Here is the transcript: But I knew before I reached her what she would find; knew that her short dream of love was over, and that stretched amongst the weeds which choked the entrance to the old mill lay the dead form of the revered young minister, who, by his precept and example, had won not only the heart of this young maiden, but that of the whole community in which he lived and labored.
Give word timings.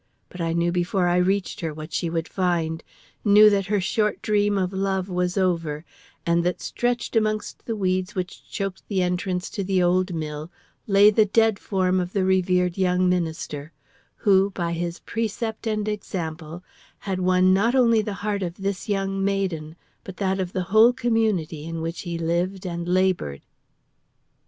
But 0.29 0.41
I 0.41 0.53
knew 0.53 0.71
before 0.71 1.07
I 1.07 1.17
reached 1.17 1.59
her 1.59 1.75
what 1.75 1.93
she 1.93 2.09
would 2.09 2.27
find; 2.27 2.83
knew 3.23 3.51
that 3.51 3.67
her 3.67 3.79
short 3.79 4.19
dream 4.23 4.57
of 4.57 4.73
love 4.73 5.09
was 5.09 5.37
over, 5.37 5.85
and 6.25 6.43
that 6.43 6.59
stretched 6.59 7.15
amongst 7.15 7.67
the 7.67 7.75
weeds 7.75 8.15
which 8.15 8.49
choked 8.49 8.81
the 8.87 9.03
entrance 9.03 9.47
to 9.51 9.63
the 9.63 9.83
old 9.83 10.15
mill 10.15 10.49
lay 10.87 11.11
the 11.11 11.25
dead 11.27 11.59
form 11.59 11.99
of 11.99 12.13
the 12.13 12.25
revered 12.25 12.79
young 12.79 13.07
minister, 13.09 13.73
who, 14.15 14.49
by 14.49 14.73
his 14.73 14.97
precept 15.01 15.67
and 15.67 15.87
example, 15.87 16.63
had 16.97 17.19
won 17.19 17.53
not 17.53 17.75
only 17.75 18.01
the 18.01 18.13
heart 18.25 18.41
of 18.41 18.55
this 18.55 18.89
young 18.89 19.23
maiden, 19.23 19.75
but 20.03 20.17
that 20.17 20.39
of 20.39 20.51
the 20.51 20.63
whole 20.73 20.93
community 20.93 21.63
in 21.65 21.79
which 21.79 22.01
he 22.01 22.17
lived 22.17 22.65
and 22.65 22.87
labored. 22.89 23.43